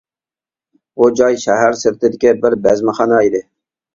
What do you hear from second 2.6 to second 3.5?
بەزمىخانا ئىدى.